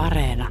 [0.00, 0.48] Areena.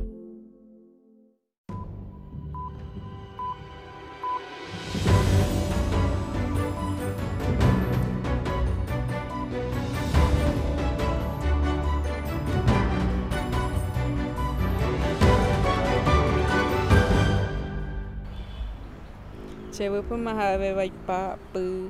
[19.73, 21.89] Chewe mahawe vaipa py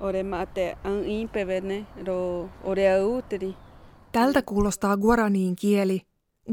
[0.00, 3.69] ore mate an impevene ro ore auteri.
[4.12, 6.02] Tältä kuulostaa guaraniin kieli.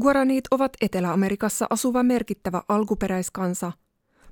[0.00, 3.72] Guaranit ovat Etelä-Amerikassa asuva merkittävä alkuperäiskansa.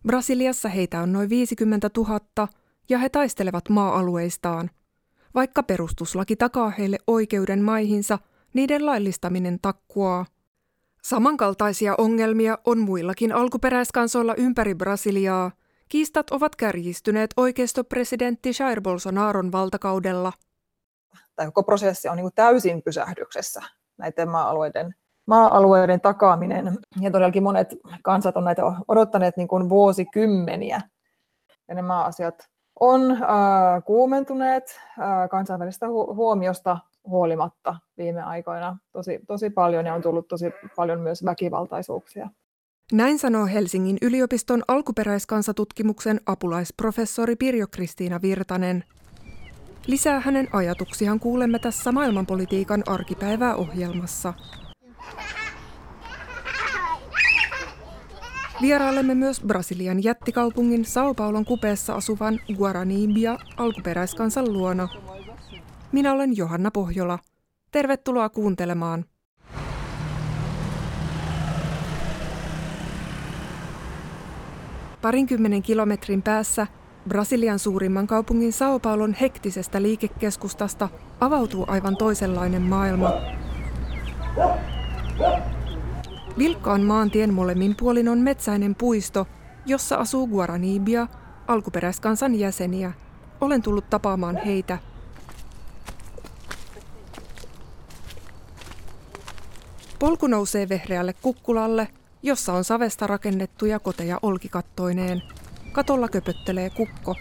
[0.06, 2.48] Brasiliassa heitä on noin 50 000
[2.88, 4.70] ja he taistelevat maa-alueistaan.
[5.34, 8.19] Vaikka perustuslaki takaa heille oikeuden maihinsa,
[8.55, 10.27] niiden laillistaminen takkuaa.
[11.02, 15.50] Samankaltaisia ongelmia on muillakin alkuperäiskansoilla ympäri Brasiliaa.
[15.88, 20.33] Kiistat ovat kärjistyneet oikeistopresidentti Jair Bolsonaron valtakaudella.
[21.37, 23.62] Tämä koko prosessi on niin täysin pysähdyksessä
[23.98, 24.95] näiden maa-alueiden,
[25.27, 26.79] maa-alueiden takaaminen.
[27.01, 30.81] Ja todellakin monet kansat on näitä odottaneet niin kuin vuosikymmeniä.
[31.69, 32.48] Ja nämä maa-asiat
[32.81, 33.19] on äh,
[33.84, 40.51] kuumentuneet äh, kansainvälistä hu- huomiosta huolimatta viime aikoina tosi, tosi paljon ja on tullut tosi
[40.77, 42.28] paljon myös väkivaltaisuuksia.
[42.92, 48.84] Näin sanoo Helsingin yliopiston alkuperäiskansatutkimuksen apulaisprofessori Pirjo-Kristiina Virtanen.
[49.87, 54.34] Lisää hänen ajatuksiaan kuulemme tässä maailmanpolitiikan arkipäivää ohjelmassa.
[58.62, 64.89] Vierailemme myös Brasilian jättikaupungin Sao Paulon kupeessa asuvan Guaranibia alkuperäiskansan luona.
[65.92, 67.19] Minä olen Johanna Pohjola.
[67.70, 69.05] Tervetuloa kuuntelemaan.
[75.03, 76.67] Parinkymmenen kilometrin päässä
[77.08, 80.88] Brasilian suurimman kaupungin Sao Paulon hektisestä liikekeskustasta
[81.20, 83.12] avautuu aivan toisenlainen maailma.
[86.38, 89.27] Vilkkaan maantien molemmin puolin on metsäinen puisto,
[89.66, 91.06] jossa asuu Guaranibia,
[91.46, 92.92] alkuperäiskansan jäseniä.
[93.40, 94.78] Olen tullut tapaamaan heitä.
[99.98, 101.89] Polku nousee vehreälle kukkulalle,
[102.22, 105.22] jossa on savesta rakennettuja koteja olkikattoineen.
[105.77, 107.14] Katolla köpöttelee kukko.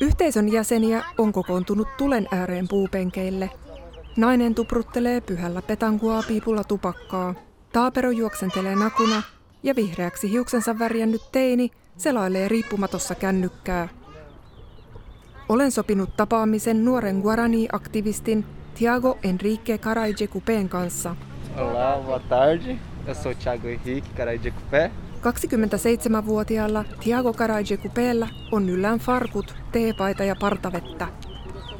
[0.00, 3.50] Yhteisön jäseniä on kokoontunut tulen ääreen puupenkeille.
[4.16, 7.34] Nainen tupruttelee pyhällä petankua piipulla tupakkaa.
[7.72, 9.22] Taapero juoksentelee nakuna
[9.62, 13.88] ja vihreäksi hiuksensa värjännyt teini selailee riippumatossa kännykkää.
[15.48, 18.44] Olen sopinut tapaamisen nuoren Guarani-aktivistin
[18.74, 21.16] Tiago Enrique Carajecupeen kanssa.
[23.06, 24.90] Eu sou Thiago Henrique Carajecupé.
[25.22, 31.08] 27-vuotiaalla Tiago Carajecupéllä on yllään farkut, teepaita ja partavettä.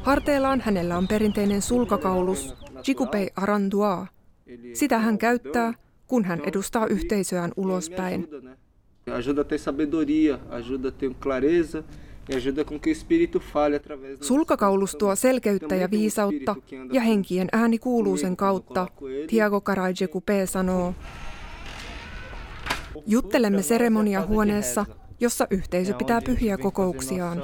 [0.01, 2.55] Harteillaan hänellä on perinteinen sulkakaulus,
[2.87, 4.07] Jikupei Arandua.
[4.73, 5.73] Sitä hän käyttää,
[6.07, 8.27] kun hän edustaa yhteisöään ulospäin.
[9.13, 11.83] Ajuda a ter sabedoria, ajuda a ter clareza
[14.21, 16.55] Sulkakaulus tuo selkeyttä ja viisautta,
[16.91, 18.87] ja henkien ääni kuuluu sen kautta,
[19.27, 20.93] Tiago Karajekupe sanoo.
[23.07, 24.85] Juttelemme seremoniahuoneessa,
[25.19, 27.43] jossa yhteisö pitää pyhiä kokouksiaan.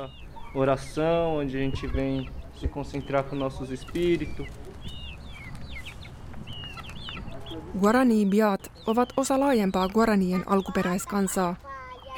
[0.56, 4.48] Oração, onde a gente vem se concentrar com nossos espíritos.
[7.80, 11.56] Guarani-biat ovat osa laajempaa Guaranien alkuperäiskansaa.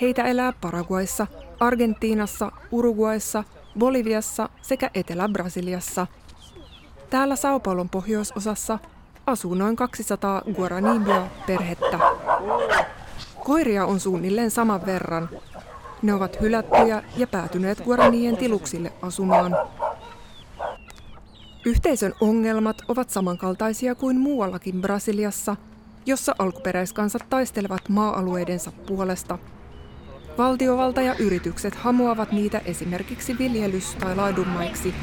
[0.02, 1.28] Heitä elää Paraguayssa,
[1.64, 3.44] Argentiinassa, Uruguayssa,
[3.80, 6.08] Boliviassa sekä Etelä-Brasiliassa.
[7.10, 8.80] Täällä Sao Paulon pohjoisosassa
[9.28, 12.00] asuu noin 200 Guaranibia-perhettä.
[13.44, 15.30] Koiria on suunnilleen saman verran.
[16.02, 19.58] Ne ovat hylättyjä ja päätyneet Guaranien tiluksille asumaan.
[21.66, 25.56] Yhteisön ongelmat ovat samankaltaisia kuin muuallakin Brasiliassa,
[26.06, 29.38] jossa alkuperäiskansat taistelevat maa-alueidensa puolesta–
[30.38, 34.94] Valtiovalta ja yritykset hamuavat niitä esimerkiksi viljelys- tai laadunmaiksi.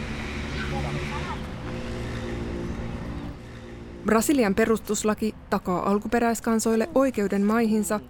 [4.05, 8.01] Brasilian perustuslaki takaa alkuperäiskansoille oikeuden maihinsa,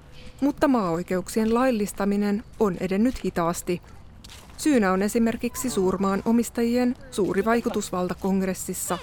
[0.40, 3.82] mutta maaoikeuksien laillistaminen on edennyt hitaasti.
[4.56, 8.98] Syynä on esimerkiksi suurmaan omistajien suuri vaikutusvalta kongressissa.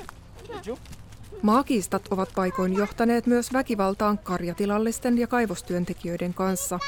[1.42, 6.80] Maakiistat ovat paikoin johtaneet myös väkivaltaan karjatilallisten ja kaivostyöntekijöiden kanssa.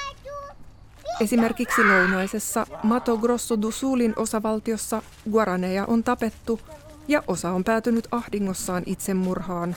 [1.20, 5.02] Esimerkiksi lounaisessa Mato Grosso do Sulin osavaltiossa
[5.32, 6.60] guaraneja on tapettu
[7.08, 9.76] ja osa on päätynyt ahdingossaan itsemurhaan.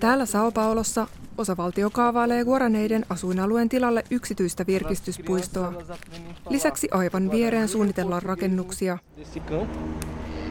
[0.00, 1.06] Täällä Sao Paulossa
[1.38, 5.72] osavaltio kaavailee guaraneiden asuinalueen tilalle yksityistä virkistyspuistoa.
[6.50, 8.98] Lisäksi aivan viereen suunnitellaan rakennuksia.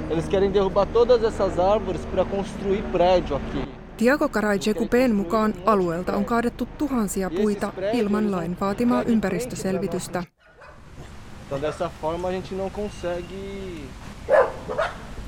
[0.09, 3.84] Eles querem derrubar todas essas árvores para construir prédio aqui.
[3.97, 10.23] Tiago Karajekupeen mukaan alueelta on kaadettu tuhansia puita ilman lain vaatimaa ympäristöselvitystä.
[11.45, 13.81] Então dessa forma a gente não consegue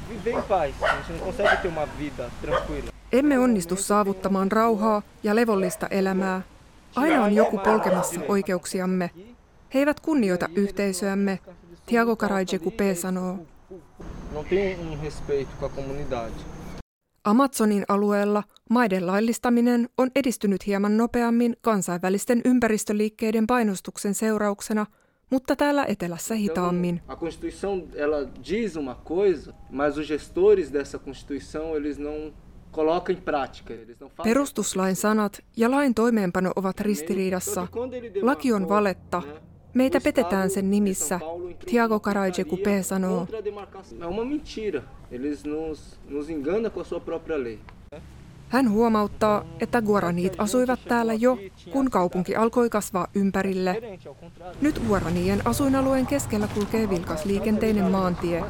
[0.09, 0.73] viver em paz.
[0.81, 2.91] A gente não consegue ter uma vida tranquila.
[3.11, 6.41] Emme onnistu saavuttamaan rauhaa ja levollista elämää.
[6.95, 9.09] Aina on joku polkemassa oikeuksiamme.
[9.73, 11.39] He eivät kunnioita yhteisöämme,
[11.85, 13.39] Tiago Karajekupe sanoo.
[14.33, 16.56] Não tem um respeito com a comunidade.
[17.27, 24.85] Amazonin alueella maiden laillistaminen on edistynyt hieman nopeammin kansainvälisten ympäristöliikkeiden painostuksen seurauksena,
[25.29, 27.01] mutta täällä etelässä hitaammin.
[27.07, 28.17] A Constituição ela
[28.49, 32.33] diz uma coisa, mas os gestores dessa Constituição eles não
[32.71, 33.73] colocam em prática.
[33.73, 37.67] Eles não fazem Perustuslain sanat ja lain toimeenpano ovat ristiriidassa.
[38.21, 39.21] Laki on valetta.
[39.77, 41.19] Meitä petetään sen nimissä,
[41.65, 43.27] Tiago Karajekupe sanoo.
[44.01, 44.81] É uma mentira.
[45.11, 47.59] Eles nos, nos enganam com a sua própria lei.
[48.49, 51.37] Hän huomauttaa, että guaranit asuivat täällä jo,
[51.71, 53.81] kun kaupunki alkoi kasvaa ympärille.
[54.61, 58.43] Nyt guaranien asuinalueen keskellä kulkee vilkas liikenteinen maantie.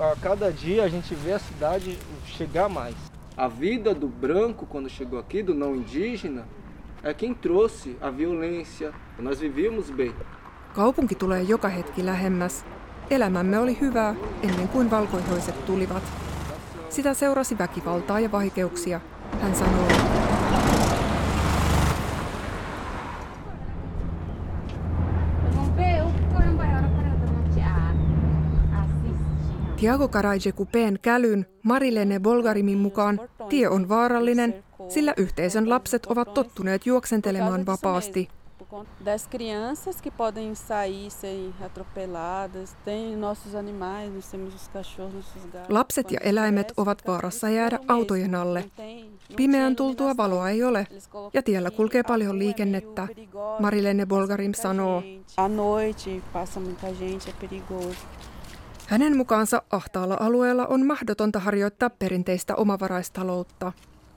[0.00, 1.96] A cada dia a gente vê a cidade
[2.38, 2.96] chegar mais.
[3.36, 6.44] A vida do branco quando chegou aqui, do não indígena,
[7.02, 8.92] é quem trouxe a violência.
[9.18, 10.12] Nós vivíamos bem.
[10.74, 12.64] Kaupunki tulee joka hetki lähemmäs.
[13.10, 16.02] Elämämme oli hyvää ennen kuin valkoihoiset tulivat.
[16.88, 19.00] Sitä seurasi väkivaltaa ja vaikeuksia,
[19.40, 20.18] hän assistir.
[29.76, 37.66] Tiago Karajekupeen kälyn Marilene Bolgarimin mukaan tie on vaarallinen, sillä yhteisön lapset ovat tottuneet juoksentelemaan
[37.66, 38.28] vapaasti.
[38.58, 44.70] Por conta das crianças que podem sair, serem atropeladas, tem nossos animais, nós temos os
[44.72, 45.68] cachorros, nossos gatos.
[45.68, 48.64] Lapset ja eläimet ovat vaarassa jäädä autojen alle.
[49.36, 50.86] Pimeän tultua valoa ei ole,
[51.34, 53.08] ja tiellä kulkee paljon liikennettä,
[53.58, 55.02] Marilene Bolgarim sanoo.
[55.36, 57.98] À noite passa muita gente, é perigoso.
[58.86, 63.72] Hänen mukaansa ahtaalla alueella on mahdotonta harjoittaa perinteistä omavaraistaloutta.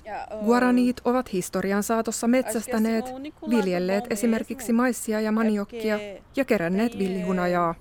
[0.07, 3.13] Ö, Guaranit ovat historian saatossa metsästäneet,
[3.50, 6.00] viljelleet esimerkiksi maissia ja maniokkia
[6.36, 7.75] ja keränneet villihunajaa.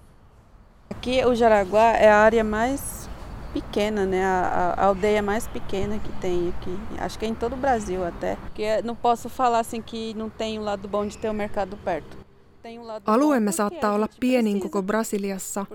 [0.95, 3.09] Aqui o Jaraguá é a área mais
[3.55, 4.25] pequena, né?
[4.27, 6.79] A, a- a aldeia mais pequena que tem aqui.
[6.99, 8.37] Acho que é em todo o Brasil até.
[8.37, 11.77] Porque não posso falar assim que não tem o lado bom de ter o mercado
[11.85, 12.17] perto.
[12.63, 15.67] Tem lado bom Alueemme saattaa olla pienin koko Brasiliassa.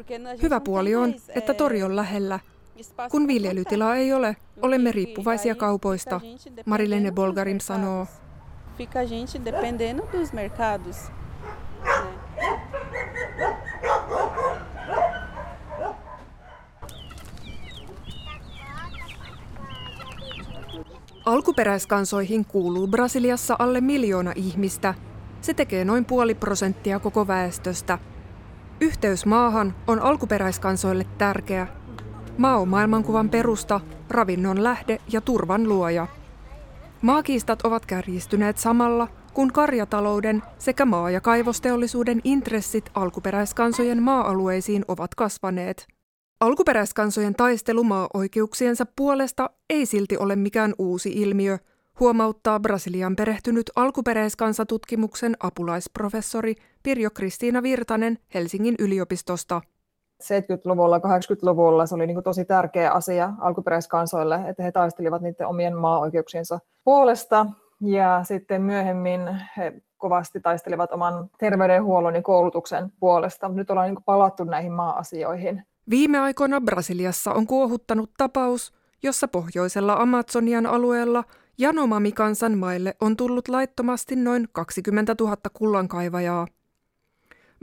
[0.44, 2.40] Hyvä puoli on, että tori on lähellä.
[3.12, 6.22] Kun viljelytilaa ei ole, olemme riippuvaisia kaupoista,
[6.66, 8.06] Marilene Bolgarim sanoo.
[8.06, 8.26] mercados.
[8.78, 10.98] Fica a gente dependendo dos mercados.
[11.00, 12.16] né?
[21.26, 24.94] Alkuperäiskansoihin kuuluu Brasiliassa alle miljoona ihmistä.
[25.42, 28.00] Se tekee noin puoli prosenttia koko väestöstä.
[28.82, 31.68] Yhteys maahan on alkuperäiskansoille tärkeä.
[32.38, 36.08] Maa on maailmankuvan perusta, ravinnon lähde ja turvan luoja.
[37.02, 45.88] Maakiistat ovat kärjistyneet samalla, kun karjatalouden sekä maa- ja kaivosteollisuuden intressit alkuperäiskansojen maa-alueisiin ovat kasvaneet.
[46.40, 51.58] Alkuperäiskansojen taistelu maa-oikeuksiensa puolesta ei silti ole mikään uusi ilmiö,
[52.00, 59.62] huomauttaa Brasilian perehtynyt alkuperäiskansatutkimuksen apulaisprofessori Pirjo Kristiina Virtanen Helsingin yliopistosta.
[60.26, 65.78] 70-luvulla, 80-luvulla se oli niin kuin tosi tärkeä asia alkuperäiskansoille, että he taistelivat niiden omien
[65.78, 67.46] maa-oikeuksiensa puolesta.
[67.82, 69.22] Ja sitten myöhemmin
[69.58, 73.50] he kovasti taistelivat oman terveydenhuollon ja koulutuksen puolesta.
[73.50, 75.64] Nyt ollaan niin palattu näihin maa-asioihin.
[75.90, 81.24] Viime aikoina Brasiliassa on kuohuttanut tapaus, jossa pohjoisella Amazonian alueella
[81.58, 86.48] Janomami-kansan maille on tullut laittomasti noin 20 000 kullankaivajaa.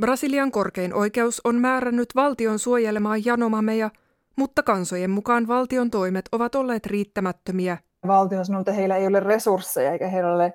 [0.00, 3.90] Brasilian korkein oikeus on määrännyt valtion suojelemaan Janomameja,
[4.36, 7.78] mutta kansojen mukaan valtion toimet ovat olleet riittämättömiä.
[8.06, 10.52] Valtio on sanonut, että heillä ei ole resursseja eikä heillä ole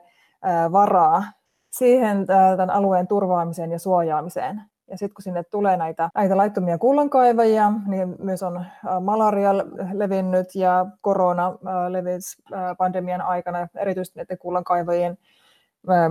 [0.72, 1.24] varaa
[1.72, 4.62] siihen tämän alueen turvaamiseen ja suojaamiseen.
[4.90, 8.66] Ja sitten kun sinne tulee näitä, näitä laittomia kullankaivajia, niin myös on
[9.02, 9.58] malaria
[9.94, 11.52] levinnyt ja korona
[11.90, 12.44] levisi
[12.78, 15.18] pandemian aikana, erityisesti näiden kullankaivajien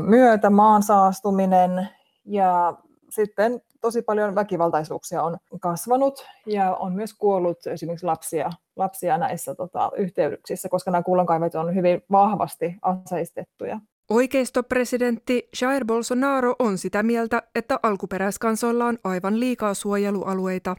[0.07, 1.89] myötä, maan saastuminen
[2.25, 2.75] ja
[3.17, 9.91] sitten tosi paljon väkivaltaisuuksia on kasvanut ja on myös kuollut esimerkiksi lapsia, lapsia näissä tota,
[9.97, 13.81] yhteyksissä, koska nämä kullankaivajat on hyvin vahvasti aseistettuja.
[14.11, 20.77] Oikeistopresidentti Jair Bolsonaro on sitä mieltä, että alkuperäiskansoilla on aivan liikaa suojelualueita.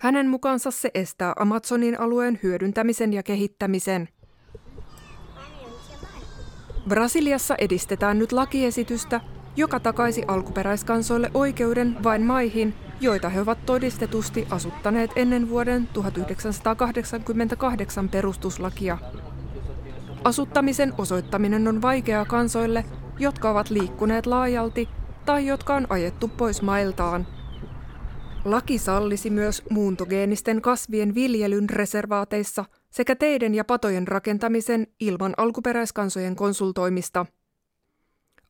[0.00, 4.08] Hänen mukaansa se estää Amazonin alueen hyödyntämisen ja kehittämisen.
[6.88, 9.20] Brasiliassa edistetään nyt lakiesitystä,
[9.56, 18.98] joka takaisi alkuperäiskansoille oikeuden vain maihin, joita he ovat todistetusti asuttaneet ennen vuoden 1988 perustuslakia.
[20.24, 22.84] Asuttamisen osoittaminen on vaikeaa kansoille,
[23.18, 24.88] jotka ovat liikkuneet laajalti
[25.24, 27.26] tai jotka on ajettu pois mailtaan.
[28.44, 37.26] Laki sallisi myös muuntogeenisten kasvien viljelyn reservaateissa sekä teiden ja patojen rakentamisen ilman alkuperäiskansojen konsultoimista.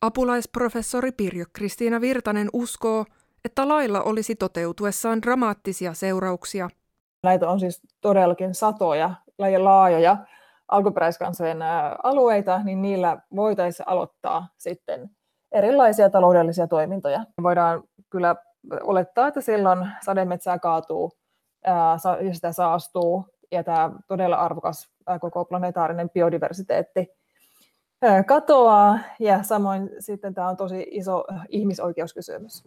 [0.01, 3.05] Apulaisprofessori Pirjo Kristiina Virtanen uskoo,
[3.45, 6.71] että lailla olisi toteutuessaan dramaattisia seurauksia.
[7.23, 9.11] Näitä on siis todellakin satoja
[9.59, 10.17] laajoja
[10.69, 11.59] alkuperäiskansojen
[12.03, 15.11] alueita, niin niillä voitaisiin aloittaa sitten
[15.53, 17.25] erilaisia taloudellisia toimintoja.
[17.43, 18.37] Voidaan kyllä
[18.83, 21.13] olettaa, että silloin sademetsää kaatuu
[21.67, 21.97] ja
[22.33, 27.09] sitä saastuu, ja tämä todella arvokas koko planetaarinen biodiversiteetti
[28.27, 32.65] katoaa, ja samoin sitten tämä on tosi iso ihmisoikeuskysymys.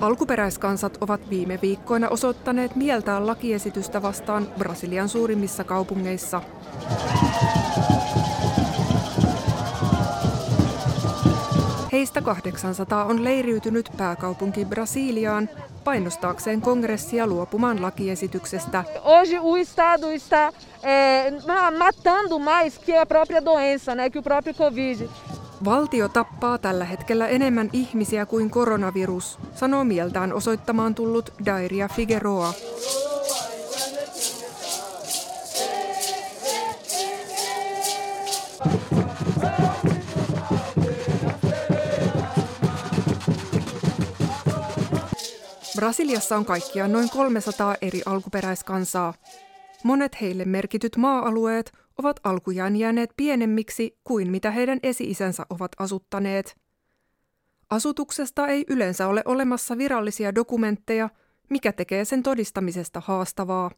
[0.00, 6.42] Alkuperäiskansat ovat viime viikkoina osoittaneet mieltään lakiesitystä vastaan Brasilian suurimmissa kaupungeissa.
[11.92, 15.48] Heistä 800 on leiriytynyt pääkaupunki Brasiliaan
[15.84, 18.84] painostaakseen kongressia luopumaan lakiesityksestä.
[19.04, 20.52] Hoje o Estado está
[20.82, 21.32] eh,
[21.78, 25.08] matando mais que a própria doença, né, que o próprio Covid.
[25.64, 32.52] Valtio tappaa tällä hetkellä enemmän ihmisiä kuin koronavirus, sanoo mieltään osoittamaan tullut Dairia Figueroa.
[45.76, 49.14] Brasiliassa on kaikkiaan noin 300 eri alkuperäiskansaa.
[49.84, 56.56] Monet heille merkityt maa-alueet ovat alkujaan jääneet pienemmiksi kuin mitä heidän esi-isänsä ovat asuttaneet.
[57.70, 61.08] Asutuksesta ei yleensä ole olemassa virallisia dokumentteja,
[61.50, 63.70] mikä tekee sen todistamisesta haastavaa.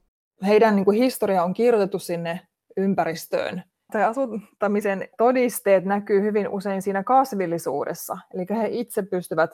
[0.46, 2.40] Heidän niin kuin, historia on kirjoitettu sinne
[2.76, 3.62] ympäristöön.
[3.92, 8.18] Tai asuttamisen todisteet näkyy hyvin usein siinä kasvillisuudessa.
[8.34, 9.50] Eli he itse pystyvät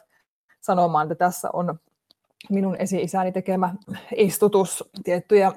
[0.60, 1.78] sanomaan, että tässä on
[2.50, 3.74] minun esi-isäni tekemä
[4.16, 5.52] istutus, tiettyjä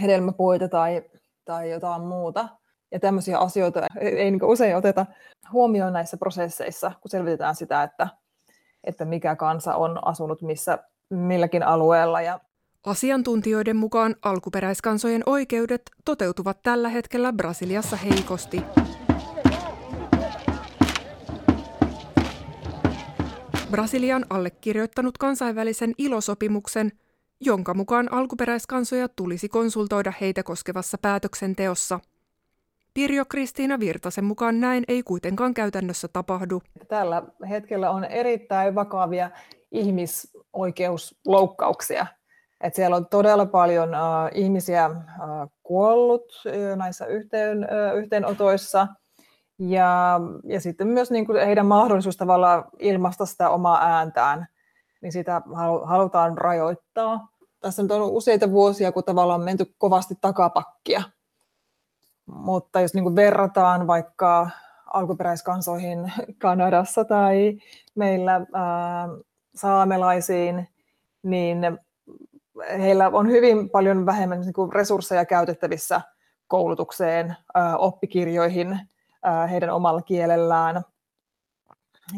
[0.00, 1.02] hedelmäpuita tai
[1.44, 2.48] tai jotain muuta.
[2.92, 5.06] Ja tämmöisiä asioita ei niin usein oteta
[5.52, 8.08] huomioon näissä prosesseissa, kun selvitetään sitä, että,
[8.84, 10.78] että mikä kansa on asunut missä
[11.10, 12.20] milläkin alueella.
[12.20, 12.40] Ja
[12.86, 18.62] Asiantuntijoiden mukaan alkuperäiskansojen oikeudet toteutuvat tällä hetkellä Brasiliassa heikosti.
[23.70, 26.92] Brasilia on allekirjoittanut kansainvälisen ilosopimuksen,
[27.40, 32.00] jonka mukaan alkuperäiskansoja tulisi konsultoida heitä koskevassa päätöksenteossa.
[32.94, 36.62] Pirjo Kristiina Virtasen mukaan näin ei kuitenkaan käytännössä tapahdu.
[36.88, 39.30] Tällä hetkellä on erittäin vakavia
[39.72, 42.06] ihmisoikeusloukkauksia.
[42.60, 43.94] Et siellä on todella paljon uh,
[44.34, 44.96] ihmisiä uh,
[45.62, 48.86] kuollut uh, näissä yhteen, uh, yhteenotoissa.
[49.60, 54.46] Ja, ja sitten myös niin kuin heidän mahdollisuus tavallaan ilmaista sitä omaa ääntään,
[55.02, 55.42] niin sitä
[55.84, 61.02] halutaan rajoittaa tässä nyt on useita vuosia, kun tavallaan on menty kovasti takapakkia.
[62.26, 64.50] Mutta jos niin kuin verrataan vaikka
[64.86, 66.12] alkuperäiskansoihin
[66.42, 67.58] Kanadassa tai
[67.94, 69.08] meillä ää,
[69.54, 70.68] saamelaisiin,
[71.22, 71.58] niin
[72.78, 76.00] heillä on hyvin paljon vähemmän niin kuin resursseja käytettävissä
[76.46, 78.80] koulutukseen, ää, oppikirjoihin
[79.50, 80.82] heidän omalla kielellään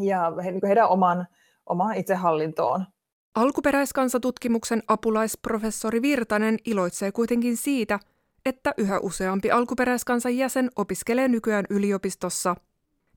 [0.00, 1.26] ja he, niin heidän oman,
[1.66, 2.84] omaan itsehallintoon.
[3.34, 7.98] Alkuperäiskansatutkimuksen apulaisprofessori Virtanen iloitsee kuitenkin siitä,
[8.46, 12.56] että yhä useampi alkuperäiskansan jäsen opiskelee nykyään yliopistossa.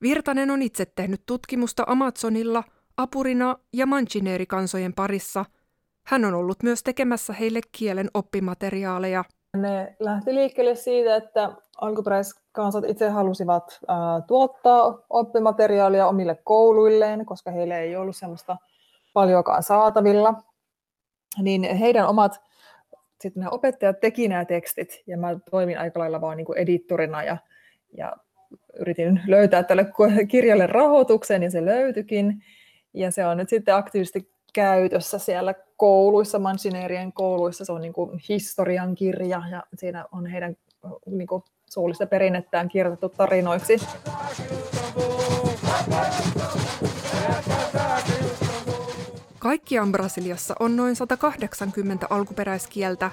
[0.01, 2.63] Virtanen on itse tehnyt tutkimusta Amazonilla,
[2.98, 5.46] Apurina ja Manchineerikansojen parissa.
[6.08, 9.24] Hän on ollut myös tekemässä heille kielen oppimateriaaleja.
[9.58, 11.56] Ne lähti liikkeelle siitä, että
[12.64, 13.80] alkuperäiskansat itse halusivat
[14.28, 18.58] tuottaa oppimateriaalia omille kouluilleen, koska heillä ei ollut sellaista
[19.14, 20.34] paljonkaan saatavilla,
[21.42, 22.42] niin heidän omat
[23.22, 27.24] sitten nämä opettajat teki nämä tekstit ja mä toimin aika lailla vaan niin kuin edittorina
[27.24, 27.38] ja,
[27.98, 28.14] ja
[28.80, 29.86] yritin löytää tälle
[30.32, 32.44] kirjalle rahoituksen ja se löytyikin.
[32.94, 37.66] Ja se on nyt sitten aktiivisesti käytössä siellä kouluissa, mansineerien kouluissa.
[37.66, 40.58] Se on niin kuin historian kirja ja siinä on heidän
[41.06, 43.78] niin kuin suullista perinnetään kirjoitettu tarinoiksi.
[49.40, 53.12] Kaikkiaan Brasiliassa on noin 180 alkuperäiskieltä.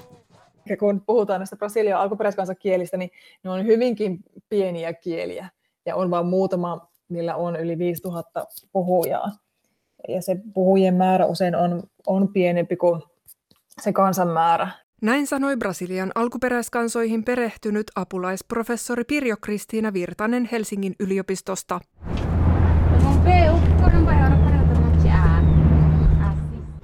[0.69, 3.11] Ja kun puhutaan näistä Brasilian alkuperäiskansakielistä, niin
[3.45, 4.19] ne on hyvinkin
[4.49, 5.49] pieniä kieliä.
[5.87, 9.31] Ja on vain muutama, millä on yli 5000 puhujaa.
[10.09, 13.03] Ja se puhujien määrä usein on, on pienempi kuin
[13.81, 14.69] se kansanmäärä.
[15.03, 21.81] Näin sanoi Brasilian alkuperäiskansoihin perehtynyt apulaisprofessori Pirjo Kristiina Virtanen Helsingin yliopistosta.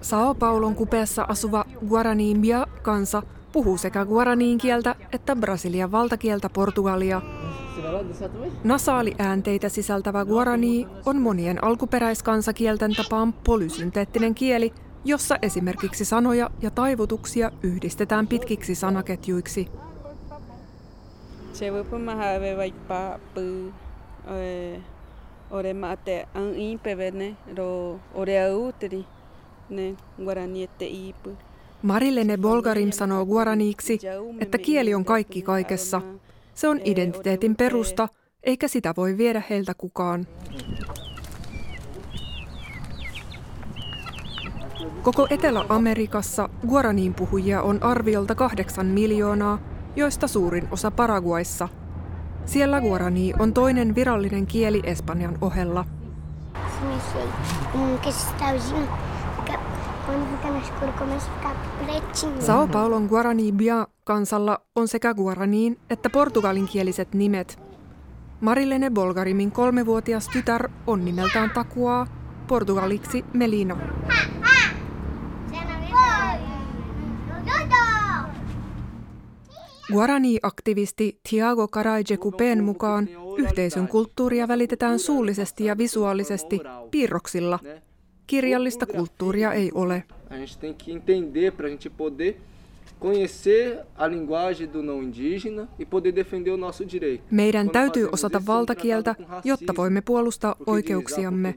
[0.01, 3.23] Sao Paulon kupeessa asuva Guarani Mbia kansa
[3.53, 7.23] puhuu sekä guaraniin kieltä että Brasilian valtakieltä Portugalia.
[8.65, 14.73] Nasaaliäänteitä sisältävä guarani on monien alkuperäiskansakielten tapaan polysynteettinen kieli,
[15.09, 19.69] jossa esimerkiksi sanoja ja taivutuksia yhdistetään pitkiksi sanaketjuiksi.
[21.53, 21.85] Se voi
[25.50, 29.05] ore mate an impevene ro ore auteri
[29.71, 30.87] ne guaraniette.
[31.83, 33.99] Marilene Bolgarim sanoo guaraniiksi,
[34.41, 36.03] että kieli on kaikki kaikessa.
[36.55, 38.09] Se on identiteetin perusta,
[38.43, 40.27] eikä sitä voi viedä heiltä kukaan.
[45.02, 49.59] Koko Etelä-Amerikassa guaraniin puhujia on arviolta kahdeksan miljoonaa,
[49.97, 51.69] joista suurin osa Paraguaissa.
[52.45, 55.85] Siellä guarani on toinen virallinen kieli Espanjan ohella.
[62.38, 67.62] Sao Paulon Guarani Bia kansalla on sekä guaraniin että portugalinkieliset nimet.
[68.40, 72.07] Marilene Bolgarimin kolmevuotias tytär on nimeltään Takuaa,
[72.49, 73.76] portugaliksi Melina.
[79.92, 86.60] Guarani-aktivisti Thiago Carajecupeen mukaan yhteisön kulttuuria välitetään suullisesti ja visuaalisesti
[86.91, 87.58] piirroksilla.
[88.26, 90.04] Kirjallista kulttuuria ei ole.
[97.30, 101.54] Meidän täytyy osata valtakieltä, jotta voimme puolustaa oikeuksiamme,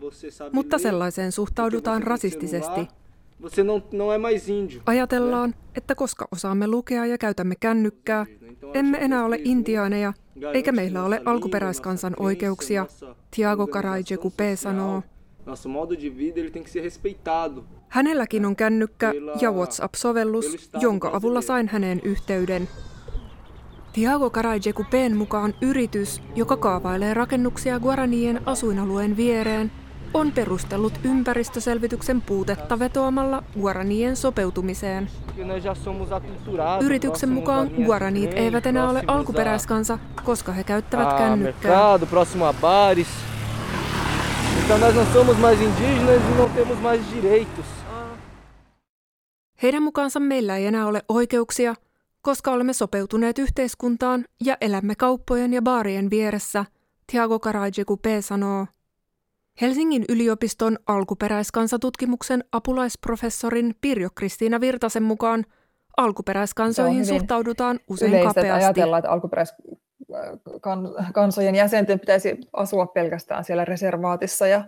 [0.51, 2.87] mutta sellaiseen suhtaudutaan rasistisesti–
[3.41, 4.81] Você não, não é mais índio.
[4.85, 8.25] Ajatellaan, että koska osaamme lukea ja käytämme kännykkää,
[8.73, 10.13] emme enää ole intiaaneja,
[10.53, 12.85] eikä meillä ole alkuperäiskansan oikeuksia,
[13.35, 15.03] Tiago Carajecupé sanoo.
[17.89, 22.67] Hänelläkin on kännykkä ja WhatsApp-sovellus, jonka avulla sain häneen yhteyden.
[23.93, 29.71] Tiago Carajecupeen mukaan yritys, joka kaavailee rakennuksia Guaranien asuinalueen viereen,
[30.13, 35.09] on perustellut ympäristöselvityksen puutetta vetoamalla Guaranien sopeutumiseen.
[36.81, 41.71] Yrityksen mukaan Guaranit eivät enää ole alkuperäiskansa, koska he käyttävät ah, kännykkää.
[41.71, 41.75] E
[49.63, 51.75] Heidän mukaansa meillä ei enää ole oikeuksia,
[52.21, 56.65] koska olemme sopeutuneet yhteiskuntaan ja elämme kauppojen ja baarien vieressä,
[57.11, 57.39] Thiago
[58.01, 58.05] P.
[58.21, 58.65] sanoo.
[59.61, 65.45] Helsingin yliopiston alkuperäiskansatutkimuksen apulaisprofessorin Pirjo Kristiina Virtasen mukaan
[65.97, 68.49] alkuperäiskansoihin suhtaudutaan usein yleistä, kapeasti.
[68.49, 74.63] Että ajatellaan, että alkuperäiskansojen jäsenten pitäisi asua pelkästään siellä reservaatissa ja,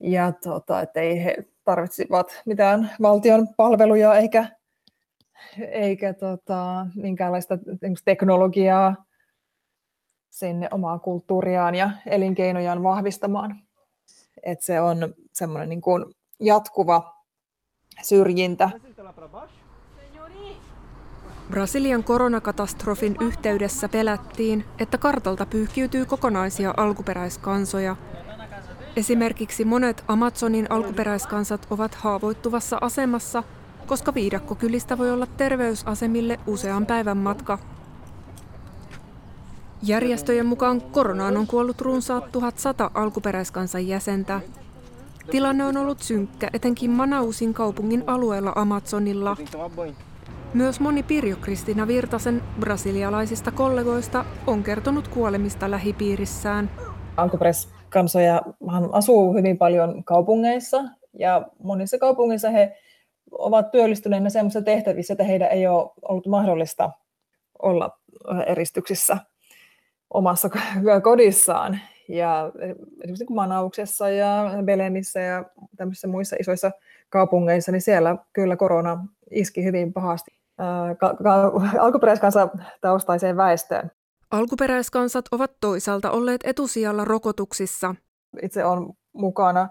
[0.00, 4.46] ja tota, että ei he tarvitsivat mitään valtion palveluja eikä,
[5.58, 7.58] eikä tota, minkäänlaista
[8.04, 9.04] teknologiaa
[10.30, 13.62] sinne omaa kulttuuriaan ja elinkeinojaan vahvistamaan
[14.42, 16.04] että se on semmoinen niin kuin
[16.40, 17.14] jatkuva
[18.02, 18.70] syrjintä.
[21.50, 27.96] Brasilian koronakatastrofin yhteydessä pelättiin, että kartalta pyyhkiytyy kokonaisia alkuperäiskansoja.
[28.96, 33.42] Esimerkiksi monet Amazonin alkuperäiskansat ovat haavoittuvassa asemassa,
[33.86, 37.58] koska viidakkokylistä voi olla terveysasemille usean päivän matka
[39.82, 44.40] Järjestöjen mukaan koronaan on kuollut runsaat 1100 alkuperäiskansan jäsentä.
[45.30, 49.36] Tilanne on ollut synkkä etenkin Manausin kaupungin alueella Amazonilla.
[50.54, 56.70] Myös moni Pirjo Kristina Virtasen brasilialaisista kollegoista on kertonut kuolemista lähipiirissään.
[57.16, 58.42] Alkuperäiskansoja
[58.92, 60.84] asuu hyvin paljon kaupungeissa
[61.18, 62.76] ja monissa kaupungeissa he
[63.30, 66.90] ovat työllistyneinä sellaisissa tehtävissä, että heidän ei ole ollut mahdollista
[67.62, 67.98] olla
[68.46, 69.16] eristyksissä
[70.14, 70.50] omassa
[71.02, 71.80] kodissaan.
[72.08, 72.52] Ja
[73.00, 75.44] esimerkiksi niin Manauksessa ja Belemissä ja
[75.76, 76.70] tämmöisissä muissa isoissa
[77.08, 80.30] kaupungeissa, niin siellä kyllä korona iski hyvin pahasti
[80.98, 81.16] ka-
[82.80, 83.90] taustaiseen väestöön.
[84.30, 87.94] Alkuperäiskansat ovat toisaalta olleet etusijalla rokotuksissa.
[88.42, 89.68] Itse on mukana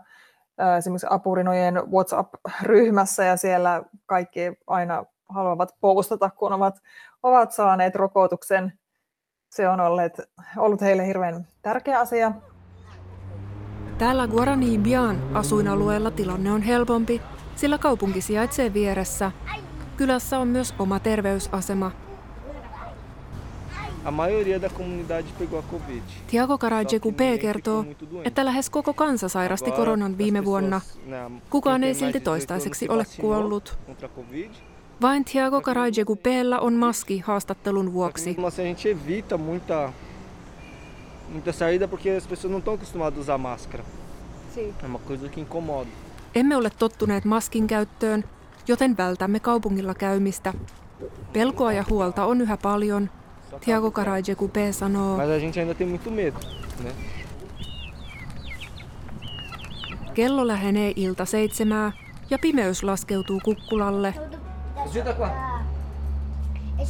[0.78, 6.76] esimerkiksi apurinojen WhatsApp-ryhmässä ja siellä kaikki aina haluavat postata, kun ovat,
[7.24, 8.74] ovat saaneet rokotuksen.
[9.52, 10.02] Se on ollut,
[10.58, 12.32] ollut heille hirveän tärkeä asia.
[13.98, 17.22] Täällä Guarani Bian asuinalueella tilanne on helpompi,
[17.56, 19.32] sillä kaupunki sijaitsee vieressä.
[19.98, 21.92] Kylässä on myös oma terveysasema.
[24.06, 26.04] A maioria da comunidade pegou a Covid.
[26.28, 27.20] Tiago Karajeku P.
[27.42, 27.86] kertoo,
[28.24, 30.82] että lähes koko kansa sairasti koronan viime vuonna.
[31.50, 33.78] Kukaan ei silti toistaiseksi ole kuollut.
[35.02, 36.26] Vain Tiago Karajeku P.
[36.62, 38.36] on maski haastattelun vuoksi.
[38.48, 39.94] A gente evita muita,
[41.30, 43.84] muita saída porque as pessoas não estão acostumadas a usar máscara.
[44.58, 45.90] É uma coisa que incomoda.
[46.36, 48.24] Emme ole tottuneet maskin käyttöön,
[48.68, 50.54] joten vältämme kaupungilla käymistä.
[51.34, 53.10] Pelkoa ja huolta on yhä paljon.
[53.66, 54.56] Tiago Karajeku P.
[54.72, 56.38] sanoo, Mas a gente ainda tem muito medo,
[56.84, 56.92] né?
[60.14, 61.92] kello lähenee ilta seitsemää
[62.30, 64.14] ja pimeys laskeutuu kukkulalle.
[64.86, 65.00] Esse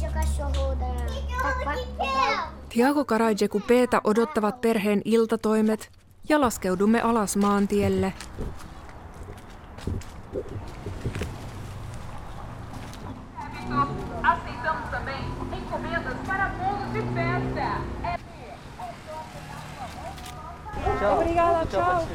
[0.04, 0.86] é o cachorro da.
[1.98, 3.88] da Tiago Karajeku P.
[4.04, 5.90] odottavat perheen iltatoimet
[6.28, 8.12] ja laskeudumme alas maantielle.
[17.14, 17.70] Festa.
[20.98, 21.18] Tchau.
[21.18, 22.06] Obrigada, tchau.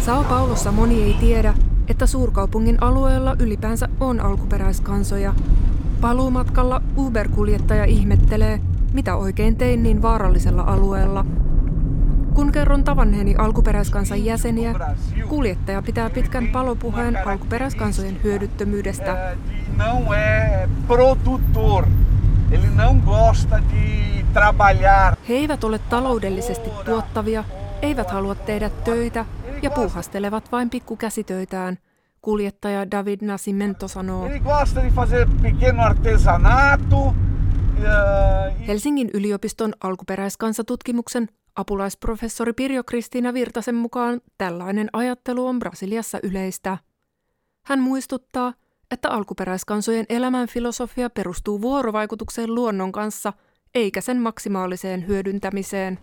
[0.00, 1.54] Sao Paulossa moni ei tiedä,
[1.88, 5.34] että suurkaupungin alueella ylipäänsä on alkuperäiskansoja.
[6.00, 8.60] Paluumatkalla Uber-kuljettaja ihmettelee,
[8.92, 11.26] mitä oikein tein niin vaarallisella alueella.
[12.34, 14.74] Kun kerron tavanneeni alkuperäiskansan jäseniä,
[15.28, 19.34] kuljettaja pitää pitkän palopuheen alkuperäiskansojen hyödyttömyydestä.
[25.28, 27.44] He eivät ole taloudellisesti tuottavia,
[27.82, 29.24] eivät halua tehdä töitä
[29.62, 31.78] ja puuhastelevat vain pikkukäsitöitään,
[32.22, 34.28] kuljettaja David Nascimento sanoo.
[38.66, 46.78] Helsingin yliopiston alkuperäiskansatutkimuksen apulaisprofessori Pirjo Kristiina Virtasen mukaan tällainen ajattelu on Brasiliassa yleistä.
[47.64, 48.54] Hän muistuttaa,
[48.90, 53.32] että alkuperäiskansojen elämän filosofia perustuu vuorovaikutukseen luonnon kanssa,
[53.74, 55.98] eikä sen maksimaaliseen hyödyntämiseen.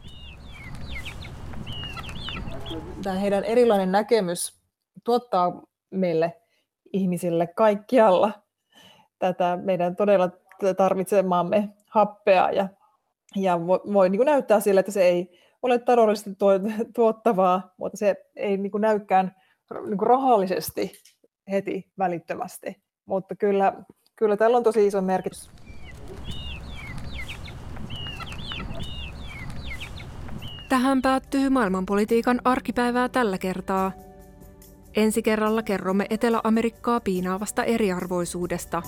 [3.03, 4.61] Tämä heidän erilainen näkemys
[5.03, 6.41] tuottaa meille
[6.93, 8.31] ihmisille kaikkialla
[9.19, 10.29] tätä meidän todella
[10.77, 12.69] tarvitsemaamme happea ja,
[13.35, 16.51] ja voi, voi niin kuin näyttää sille, että se ei ole taloudellisesti tuo,
[16.95, 19.35] tuottavaa, mutta se ei niin kuin näykään
[19.87, 20.91] niin kuin rahallisesti
[21.51, 22.75] heti välittömästi.
[23.05, 23.73] Mutta kyllä,
[24.15, 25.49] kyllä tällä on tosi iso merkitys.
[30.69, 33.91] Tähän päättyy maailmanpolitiikan arkipäivää tällä kertaa.
[34.95, 38.83] Ensi kerralla kerromme Etelä-Amerikkaa piinaavasta eriarvoisuudesta.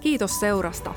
[0.00, 0.94] Kiitos seurasta!